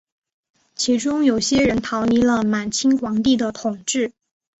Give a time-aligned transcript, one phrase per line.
[0.75, 4.13] 其中有些人逃离了满清皇帝的统治。